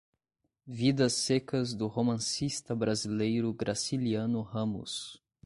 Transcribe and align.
Vidas 0.65 1.13
Secas, 1.13 1.75
do 1.75 1.85
romancista 1.85 2.73
brasileiro 2.75 3.53
Graciliano 3.53 4.41
Ramos 4.41 5.21